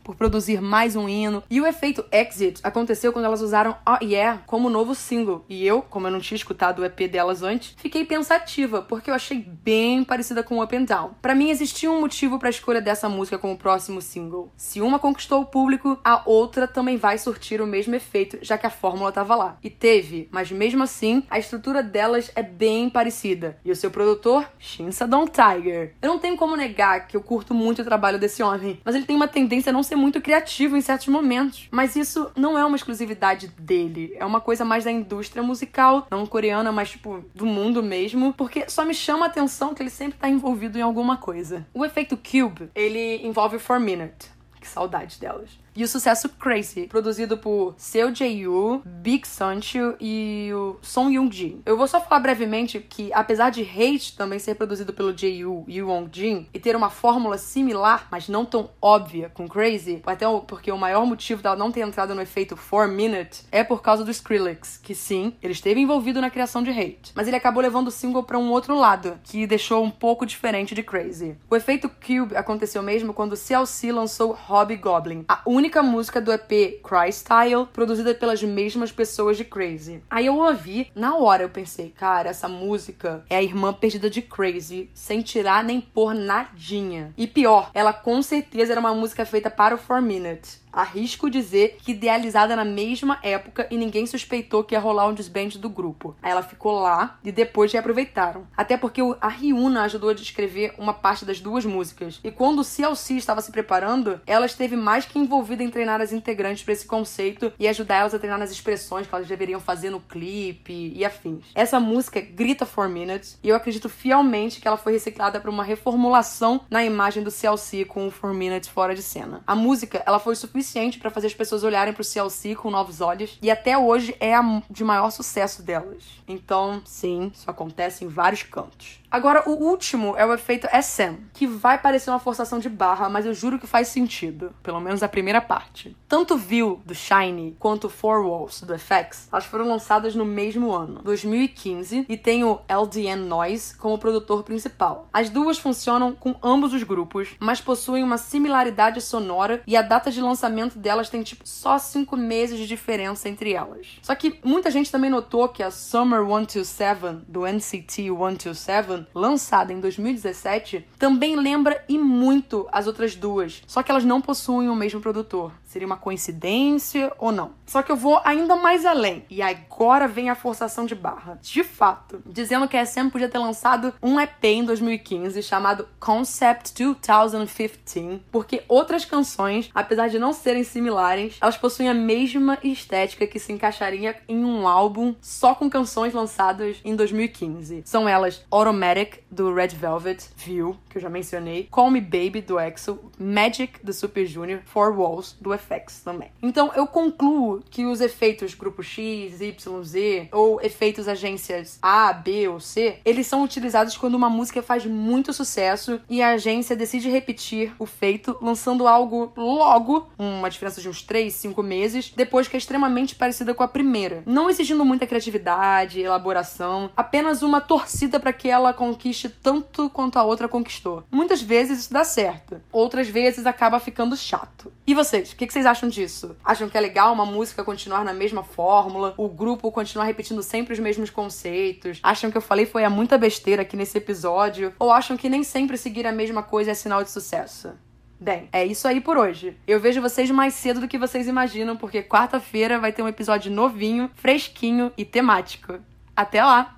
por 0.08 0.16
produzir 0.16 0.62
mais 0.62 0.96
um 0.96 1.06
hino. 1.06 1.42
E 1.50 1.60
o 1.60 1.66
efeito 1.66 2.02
Exit 2.10 2.60
aconteceu 2.62 3.12
quando 3.12 3.26
elas 3.26 3.42
usaram 3.42 3.76
Oh 3.86 4.02
Yeah 4.02 4.40
como 4.46 4.70
novo 4.70 4.94
single. 4.94 5.44
E 5.50 5.66
eu, 5.66 5.82
como 5.82 6.06
eu 6.06 6.10
não 6.10 6.18
tinha 6.18 6.36
escutado 6.36 6.78
o 6.78 6.84
EP 6.86 7.10
delas 7.10 7.42
antes, 7.42 7.74
fiquei 7.76 8.06
pensativa, 8.06 8.80
porque 8.80 9.10
eu 9.10 9.14
achei 9.14 9.38
bem 9.62 10.02
parecida 10.02 10.42
com 10.42 10.62
Up 10.62 10.74
and 10.74 10.84
Down. 10.84 11.10
Para 11.20 11.34
mim 11.34 11.50
existia 11.50 11.90
um 11.90 12.00
motivo 12.00 12.38
para 12.38 12.48
a 12.48 12.50
escolha 12.50 12.80
dessa 12.80 13.06
música 13.06 13.36
como 13.36 13.58
próximo 13.58 14.00
single. 14.00 14.50
Se 14.56 14.80
uma 14.80 14.98
conquistou 14.98 15.42
o 15.42 15.46
público, 15.46 15.98
a 16.02 16.22
outra 16.24 16.66
também 16.66 16.96
vai 16.96 17.18
surtir 17.18 17.60
o 17.60 17.66
mesmo 17.66 17.94
efeito, 17.94 18.38
já 18.40 18.56
que 18.56 18.66
a 18.66 18.70
fórmula 18.70 19.12
tava 19.12 19.36
lá. 19.36 19.58
E 19.62 19.68
teve, 19.68 20.26
mas 20.32 20.50
mesmo 20.50 20.84
assim, 20.84 21.22
a 21.28 21.38
estrutura 21.38 21.82
delas 21.82 22.32
é 22.34 22.42
bem 22.42 22.88
parecida. 22.88 23.58
E 23.62 23.70
o 23.70 23.76
seu 23.76 23.90
produtor, 23.90 24.50
Shin 24.58 24.90
Sadong 24.90 25.30
Tiger. 25.30 25.92
Eu 26.00 26.08
não 26.08 26.18
tenho 26.18 26.38
como 26.38 26.56
negar 26.56 27.06
que 27.06 27.14
eu 27.14 27.20
curto 27.20 27.52
muito 27.52 27.82
o 27.82 27.84
trabalho 27.84 28.18
desse 28.18 28.42
homem, 28.42 28.80
mas 28.82 28.94
ele 28.94 29.04
tem 29.04 29.14
uma 29.14 29.28
tendência 29.28 29.68
a 29.68 29.72
não 29.72 29.82
ser 29.82 29.98
muito 29.99 30.21
criativo 30.21 30.76
em 30.76 30.81
certos 30.81 31.09
momentos. 31.09 31.69
Mas 31.71 31.97
isso 31.97 32.31
não 32.37 32.59
é 32.59 32.64
uma 32.64 32.76
exclusividade 32.76 33.49
dele. 33.59 34.14
É 34.17 34.25
uma 34.25 34.40
coisa 34.40 34.64
mais 34.64 34.85
da 34.85 34.90
indústria 34.90 35.43
musical, 35.43 36.07
não 36.11 36.26
coreana, 36.26 36.73
mas 36.73 36.90
tipo 36.90 37.25
do 37.35 37.45
mundo 37.45 37.83
mesmo. 37.83 38.33
Porque 38.33 38.69
só 38.69 38.85
me 38.85 38.95
chama 38.95 39.26
a 39.26 39.28
atenção 39.28 39.75
que 39.75 39.83
ele 39.83 39.90
sempre 39.90 40.19
tá 40.19 40.28
envolvido 40.28 40.78
em 40.78 40.83
alguma 40.83 41.17
coisa. 41.17 41.67
O 41.75 41.85
efeito 41.85 42.17
Cube, 42.17 42.71
ele 42.75 43.26
envolve 43.26 43.57
o 43.57 43.61
4 43.61 43.85
Minute. 43.85 44.31
Que 44.61 44.67
saudade 44.67 45.21
delas 45.21 45.50
e 45.78 45.85
o 45.85 45.87
sucesso 45.87 46.28
Crazy, 46.30 46.88
produzido 46.88 47.38
por 47.38 47.73
Seo 47.76 48.12
Jae-yu, 48.12 48.82
Big 48.85 49.28
Sancho 49.28 49.94
e 50.00 50.50
o 50.52 50.76
Song 50.82 51.14
Young-jin. 51.14 51.62
Eu 51.64 51.76
vou 51.76 51.87
só 51.87 52.00
falar 52.00 52.18
brevemente 52.18 52.80
que, 52.80 53.12
apesar 53.12 53.50
de 53.50 53.62
Hate 53.62 54.16
também 54.16 54.40
ser 54.40 54.56
produzido 54.56 54.92
pelo 54.92 55.16
Jae-yu 55.16 55.64
e 55.68 55.80
Wong-jin 55.80 56.49
e 56.52 56.58
ter 56.58 56.75
uma 56.75 56.90
fórmula 56.90 57.38
similar, 57.38 58.08
mas 58.11 58.28
não 58.28 58.44
tão 58.44 58.70
óbvia 58.82 59.30
com 59.32 59.47
Crazy, 59.47 60.02
até 60.04 60.26
porque 60.49 60.73
o 60.73 60.76
maior 60.76 61.06
motivo 61.06 61.44
dela 61.44 61.54
não 61.54 61.70
ter 61.70 61.82
entrado 61.82 62.12
no 62.12 62.23
efeito 62.23 62.56
4 62.56 62.92
Minute 62.92 63.44
é 63.52 63.62
por 63.62 63.80
causa 63.80 64.04
do 64.04 64.11
Skrillex, 64.11 64.80
que 64.82 64.97
sim, 64.97 65.32
ele 65.40 65.52
esteve 65.52 65.78
envolvido 65.78 66.20
na 66.20 66.28
criação 66.28 66.61
de 66.61 66.70
Hate, 66.70 67.12
mas 67.14 67.28
ele 67.28 67.37
acabou 67.37 67.62
levando 67.62 67.87
o 67.87 67.92
single 67.92 68.25
para 68.25 68.37
um 68.37 68.50
outro 68.50 68.76
lado, 68.76 69.16
que 69.23 69.47
deixou 69.47 69.85
um 69.85 69.92
pouco 69.92 70.26
diferente 70.26 70.75
de 70.75 70.82
Crazy. 70.82 71.37
O 71.49 71.54
efeito 71.54 71.88
Cube 71.88 72.35
aconteceu 72.35 72.82
mesmo 72.82 73.14
quando 73.14 73.37
CLC 73.37 73.92
lançou 73.92 74.32
Hobby 74.32 74.75
Goblin, 74.75 75.25
a 75.28 75.40
única 75.47 75.67
única 75.68 75.82
música 75.82 76.18
do 76.18 76.32
EP 76.32 76.80
Cry 76.82 77.12
Style, 77.12 77.66
produzida 77.70 78.14
pelas 78.14 78.42
mesmas 78.42 78.90
pessoas 78.90 79.37
de 79.37 79.44
Crazy. 79.44 80.02
Aí 80.08 80.25
eu 80.25 80.38
ouvi, 80.38 80.90
na 80.94 81.14
hora 81.14 81.42
eu 81.42 81.50
pensei, 81.50 81.90
cara, 81.90 82.30
essa 82.30 82.48
música 82.48 83.22
é 83.28 83.37
a 83.37 83.42
irmã 83.42 83.70
perdida 83.75 84.08
de 84.08 84.22
Crazy, 84.22 84.88
sem 84.94 85.20
tirar 85.20 85.62
nem 85.62 85.78
pôr 85.78 86.14
nadinha. 86.14 87.12
E 87.18 87.26
pior, 87.26 87.70
ela 87.75 87.92
com 87.92 88.22
certeza 88.22 88.72
era 88.72 88.80
uma 88.80 88.94
música 88.94 89.26
feita 89.26 89.50
para 89.50 89.75
o 89.75 89.78
4 89.78 90.02
Minute. 90.02 90.67
Arrisco 90.72 91.30
dizer 91.30 91.78
que 91.82 91.92
idealizada 91.92 92.54
na 92.54 92.64
mesma 92.64 93.18
época 93.22 93.66
e 93.70 93.76
ninguém 93.76 94.06
suspeitou 94.06 94.62
que 94.62 94.75
ia 94.75 94.80
rolar 94.80 95.08
um 95.08 95.14
desband 95.14 95.50
do 95.58 95.68
grupo. 95.68 96.14
Aí 96.22 96.30
ela 96.30 96.42
ficou 96.42 96.80
lá 96.80 97.18
e 97.25 97.32
depois 97.32 97.72
reaproveitaram. 97.72 98.46
Até 98.56 98.76
porque 98.76 99.00
a 99.20 99.28
Ryuna 99.28 99.82
ajudou 99.82 100.10
a 100.10 100.14
descrever 100.14 100.75
uma 100.78 100.92
parte 100.92 101.25
das 101.25 101.40
duas 101.40 101.64
músicas. 101.64 102.20
E 102.22 102.30
quando 102.30 102.60
o 102.60 102.64
CLC 102.64 103.14
estava 103.14 103.40
se 103.40 103.50
preparando, 103.50 104.20
ela 104.26 104.46
esteve 104.46 104.76
mais 104.76 105.04
que 105.04 105.18
envolvida 105.18 105.62
em 105.62 105.70
treinar 105.70 106.00
as 106.00 106.12
integrantes 106.12 106.62
para 106.62 106.72
esse 106.72 106.87
conceito 106.87 107.52
e 107.58 107.66
ajudar 107.66 107.96
elas 107.96 108.14
a 108.14 108.18
treinar 108.18 108.38
nas 108.38 108.50
expressões 108.50 109.06
que 109.06 109.14
elas 109.14 109.26
deveriam 109.26 109.60
fazer 109.60 109.90
no 109.90 110.00
clipe 110.00 110.92
e 110.94 111.04
afins. 111.04 111.46
Essa 111.54 111.80
música 111.80 112.20
grita 112.20 112.66
4 112.66 112.92
Minutes 112.92 113.38
e 113.42 113.48
eu 113.48 113.56
acredito 113.56 113.88
fielmente 113.88 114.60
que 114.60 114.68
ela 114.68 114.76
foi 114.76 114.92
reciclada 114.92 115.40
para 115.40 115.50
uma 115.50 115.64
reformulação 115.64 116.60
na 116.70 116.84
imagem 116.84 117.22
do 117.22 117.30
CLC 117.30 117.84
com 117.84 118.06
o 118.06 118.12
4 118.12 118.34
Minutes 118.34 118.68
fora 118.68 118.94
de 118.94 119.02
cena. 119.02 119.42
A 119.46 119.54
música, 119.54 120.02
ela 120.06 120.18
foi 120.18 120.37
suficiente 120.37 120.57
suficiente 120.58 120.98
para 120.98 121.10
fazer 121.10 121.28
as 121.28 121.34
pessoas 121.34 121.62
olharem 121.62 121.92
pro 121.92 122.04
CLC 122.04 122.54
com 122.56 122.70
novos 122.70 123.00
olhos. 123.00 123.38
E 123.40 123.50
até 123.50 123.78
hoje 123.78 124.14
é 124.18 124.34
a 124.34 124.62
de 124.68 124.84
maior 124.84 125.10
sucesso 125.10 125.62
delas. 125.62 126.02
Então, 126.26 126.82
sim, 126.84 127.30
isso 127.34 127.48
acontece 127.50 128.04
em 128.04 128.08
vários 128.08 128.42
cantos. 128.42 129.00
Agora, 129.10 129.42
o 129.48 129.52
último 129.52 130.14
é 130.16 130.26
o 130.26 130.34
efeito 130.34 130.68
SM, 130.68 131.16
que 131.32 131.46
vai 131.46 131.78
parecer 131.78 132.10
uma 132.10 132.18
forçação 132.18 132.58
de 132.58 132.68
barra, 132.68 133.08
mas 133.08 133.24
eu 133.24 133.32
juro 133.32 133.58
que 133.58 133.66
faz 133.66 133.88
sentido. 133.88 134.52
Pelo 134.62 134.80
menos 134.80 135.02
a 135.02 135.08
primeira 135.08 135.40
parte. 135.40 135.96
Tanto 136.06 136.36
View, 136.36 136.80
do 136.84 136.94
Shiny, 136.94 137.56
quanto 137.58 137.88
Four 137.88 138.26
Walls, 138.26 138.62
do 138.62 138.78
FX, 138.78 139.28
elas 139.32 139.46
foram 139.46 139.66
lançadas 139.66 140.14
no 140.14 140.24
mesmo 140.24 140.72
ano, 140.72 141.00
2015, 141.02 142.04
e 142.08 142.16
tem 142.16 142.44
o 142.44 142.60
LDN 142.68 143.22
Noise 143.22 143.76
como 143.76 143.98
produtor 143.98 144.42
principal. 144.42 145.08
As 145.12 145.30
duas 145.30 145.58
funcionam 145.58 146.14
com 146.14 146.36
ambos 146.42 146.74
os 146.74 146.82
grupos, 146.82 147.30
mas 147.40 147.60
possuem 147.60 148.04
uma 148.04 148.18
similaridade 148.18 149.00
sonora 149.00 149.62
e 149.66 149.76
a 149.76 149.82
data 149.82 150.10
de 150.10 150.20
lançamento 150.20 150.78
delas 150.78 151.08
tem, 151.08 151.22
tipo, 151.22 151.48
só 151.48 151.78
5 151.78 152.14
meses 152.16 152.58
de 152.58 152.66
diferença 152.66 153.28
entre 153.28 153.52
elas. 153.52 153.98
Só 154.02 154.14
que 154.14 154.38
muita 154.44 154.70
gente 154.70 154.92
também 154.92 155.10
notou 155.10 155.48
que 155.48 155.62
a 155.62 155.70
Summer 155.70 156.20
127, 156.20 157.24
do 157.26 157.46
NCT 157.46 158.08
127, 158.08 158.98
lançada 159.14 159.73
em 159.73 159.81
2017, 159.81 160.87
também 160.99 161.37
lembra 161.37 161.85
e 161.88 161.99
muito 161.99 162.69
as 162.73 162.87
outras 162.87 163.14
duas, 163.14 163.62
só 163.67 163.83
que 163.83 163.90
elas 163.90 164.05
não 164.05 164.21
possuem 164.21 164.69
o 164.69 164.76
mesmo 164.76 165.00
produtor. 165.00 165.52
Seria 165.68 165.87
uma 165.87 165.98
coincidência 165.98 167.12
ou 167.18 167.30
não? 167.30 167.52
Só 167.66 167.82
que 167.82 167.92
eu 167.92 167.96
vou 167.96 168.18
ainda 168.25 168.56
mais 168.56 168.87
além. 168.87 169.22
E 169.28 169.42
agora 169.42 170.08
vem 170.08 170.30
a 170.30 170.34
forçação 170.34 170.87
de 170.87 170.94
barra. 170.94 171.38
De 171.42 171.62
fato, 171.62 172.22
dizendo 172.25 172.66
que 172.66 172.75
a 172.75 172.87
SM 172.87 173.10
podia 173.10 173.28
ter 173.28 173.37
lançado 173.37 173.92
um 174.02 174.18
EP 174.18 174.44
em 174.44 174.64
2015 174.64 175.42
chamado 175.42 175.87
Concept 176.00 176.72
2015, 176.72 178.22
porque 178.32 178.62
outras 178.66 179.04
canções, 179.04 179.70
apesar 179.75 180.08
de 180.08 180.18
não 180.18 180.32
serem 180.32 180.64
similares, 180.64 181.37
elas 181.38 181.58
possuem 181.58 181.90
a 181.90 181.94
mesma 181.94 182.58
estética 182.62 183.26
que 183.26 183.38
se 183.38 183.52
encaixaria 183.52 184.16
em 184.26 184.42
um 184.42 184.66
álbum 184.66 185.14
só 185.20 185.54
com 185.54 185.68
canções 185.68 186.14
lançadas 186.14 186.78
em 186.82 186.96
2015. 186.96 187.82
São 187.84 188.08
elas 188.08 188.42
Automatic 188.50 189.18
do 189.30 189.52
Red 189.52 189.68
Velvet, 189.68 190.25
View, 190.34 190.78
que 190.88 190.96
eu 190.96 191.02
já 191.02 191.10
mencionei, 191.10 191.68
Call 191.70 191.90
Me 191.90 192.00
Baby 192.00 192.40
do 192.40 192.58
EXO, 192.58 192.98
Magic 193.18 193.84
do 193.84 193.92
Super 193.92 194.25
Junior, 194.25 194.62
Four 194.64 194.98
Walls 194.98 195.37
do 195.38 195.57
FX 195.58 196.00
também. 196.04 196.30
Então 196.42 196.72
eu 196.74 196.86
concluo 196.86 197.62
que 197.70 197.84
os 197.84 198.00
efeitos 198.00 198.54
grupo 198.54 198.82
X, 198.82 199.40
Y, 199.40 199.82
Z 199.82 200.28
ou 200.32 200.60
efeitos 200.60 201.08
agências 201.08 201.78
A, 201.82 202.12
B 202.12 202.48
ou 202.48 202.60
C, 202.60 202.98
eles 203.04 203.26
são 203.26 203.42
utilizados 203.42 203.96
quando 203.96 204.14
uma 204.14 204.30
música 204.30 204.62
faz 204.62 204.86
muito 204.86 205.32
sucesso 205.32 206.00
e 206.08 206.22
a 206.22 206.30
agência 206.30 206.76
decide 206.76 207.08
repetir 207.08 207.72
o 207.78 207.86
feito, 207.86 208.36
lançando 208.40 208.86
algo 208.86 209.32
logo, 209.36 210.08
uma 210.18 210.48
diferença 210.48 210.80
de 210.80 210.88
uns 210.88 211.02
3, 211.02 211.32
5 211.32 211.62
meses, 211.62 212.12
depois 212.14 212.48
que 212.48 212.56
é 212.56 212.58
extremamente 212.58 213.14
parecida 213.14 213.54
com 213.54 213.62
a 213.62 213.68
primeira. 213.68 214.22
Não 214.26 214.48
exigindo 214.48 214.84
muita 214.84 215.06
criatividade, 215.06 216.00
elaboração, 216.00 216.90
apenas 216.96 217.42
uma 217.42 217.60
torcida 217.60 218.20
para 218.20 218.32
que 218.32 218.48
ela 218.48 218.72
conquiste 218.72 219.28
tanto 219.28 219.90
quanto 219.90 220.18
a 220.18 220.24
outra 220.24 220.48
conquistou. 220.48 221.04
Muitas 221.10 221.42
vezes 221.42 221.80
isso 221.80 221.92
dá 221.92 222.04
certo, 222.04 222.60
outras 222.72 223.08
vezes 223.08 223.46
acaba 223.46 223.80
ficando 223.80 224.16
chato. 224.16 224.72
E 224.86 224.94
vocês, 224.94 225.32
o 225.32 225.36
que 225.36 225.48
que 225.49 225.52
vocês 225.52 225.67
acham 225.67 225.88
disso? 225.88 226.37
Acham 226.45 226.69
que 226.69 226.78
é 226.78 226.81
legal 226.81 227.12
uma 227.12 227.26
música 227.26 227.64
continuar 227.64 228.05
na 228.05 228.12
mesma 228.12 228.45
fórmula, 228.45 229.14
o 229.17 229.28
grupo 229.28 229.73
continuar 229.73 230.05
repetindo 230.05 230.43
sempre 230.43 230.73
os 230.73 230.78
mesmos 230.78 231.11
conceitos? 231.11 231.99
Acham 232.02 232.31
que 232.31 232.37
eu 232.37 232.43
falei 232.43 232.67
foi 232.67 232.85
a 232.85 232.90
muita 232.90 233.19
besteira 233.19 233.62
aqui 233.62 233.76
nesse 233.76 233.99
episódio? 233.99 234.73
Ou 234.78 234.93
acham 234.93 235.17
que 235.17 235.28
nem 235.28 235.43
sempre 235.43 235.76
seguir 235.76 236.07
a 236.07 236.12
mesma 236.12 236.43
coisa 236.43 236.71
é 236.71 236.75
sinal 236.75 237.02
de 237.02 237.11
sucesso? 237.11 237.73
Bem, 238.21 238.49
é 238.52 238.64
isso 238.67 238.87
aí 238.87 239.00
por 239.00 239.17
hoje. 239.17 239.57
Eu 239.67 239.81
vejo 239.81 240.02
vocês 240.02 240.31
mais 240.31 240.55
cedo 240.55 240.81
do 240.81 240.88
que 240.88 240.99
vocês 240.99 241.28
imaginam, 241.28 241.76
porque 241.76 242.02
quarta-feira 242.02 242.78
vai 242.78 242.93
ter 242.93 243.02
um 243.02 243.09
episódio 243.09 243.50
novinho, 243.50 244.11
fresquinho 244.14 244.93
e 244.97 245.05
temático. 245.05 245.78
Até 246.14 246.45
lá! 246.45 246.75